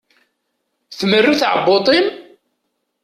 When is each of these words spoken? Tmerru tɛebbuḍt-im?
Tmerru 0.99 1.33
tɛebbuḍt-im? 1.39 2.07